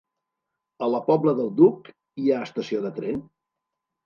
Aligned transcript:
A 0.87 0.87
la 0.93 1.01
Pobla 1.09 1.33
del 1.41 1.51
Duc 1.59 1.91
hi 2.23 2.33
ha 2.33 2.41
estació 2.47 2.83
de 2.89 2.93
tren? 2.97 3.23